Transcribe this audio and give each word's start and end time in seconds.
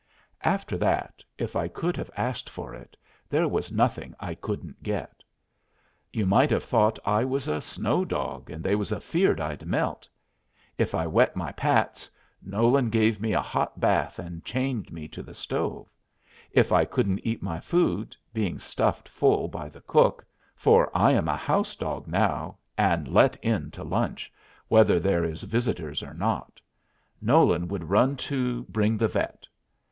After 0.43 0.79
that, 0.79 1.23
if 1.37 1.55
I 1.55 1.67
could 1.67 1.95
have 1.95 2.09
asked 2.17 2.49
for 2.49 2.73
it, 2.73 2.97
there 3.29 3.47
was 3.47 3.71
nothing 3.71 4.15
I 4.19 4.33
couldn't 4.33 4.81
get. 4.81 5.21
You 6.11 6.25
might 6.25 6.49
have 6.49 6.63
thought 6.63 6.97
I 7.05 7.23
was 7.23 7.47
a 7.47 7.61
snow 7.61 8.03
dog, 8.03 8.49
and 8.49 8.63
they 8.63 8.73
was 8.75 8.91
afeard 8.91 9.39
I'd 9.39 9.63
melt. 9.67 10.09
If 10.79 10.95
I 10.95 11.05
wet 11.05 11.35
my 11.35 11.51
pats, 11.51 12.09
Nolan 12.41 12.89
gave 12.89 13.21
me 13.21 13.33
a 13.33 13.43
hot 13.43 13.79
bath 13.79 14.17
and 14.17 14.43
chained 14.43 14.91
me 14.91 15.07
to 15.09 15.21
the 15.21 15.35
stove; 15.35 15.87
if 16.49 16.71
I 16.71 16.83
couldn't 16.83 17.19
eat 17.23 17.43
my 17.43 17.59
food, 17.59 18.15
being 18.33 18.57
stuffed 18.57 19.07
full 19.07 19.49
by 19.49 19.69
the 19.69 19.81
cook 19.81 20.25
for 20.55 20.89
I 20.97 21.11
am 21.11 21.27
a 21.27 21.37
house 21.37 21.75
dog 21.75 22.07
now, 22.07 22.57
and 22.75 23.07
let 23.07 23.35
in 23.43 23.69
to 23.69 23.83
lunch, 23.83 24.33
whether 24.67 24.99
there 24.99 25.23
is 25.23 25.43
visitors 25.43 26.01
or 26.01 26.15
not, 26.15 26.59
Nolan 27.21 27.67
would 27.67 27.87
run 27.91 28.15
to 28.15 28.63
bring 28.63 28.97
the 28.97 29.07
vet. 29.07 29.45